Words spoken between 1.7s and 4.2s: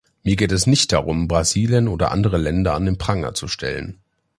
oder andere Länder an den Pranger zu stellen.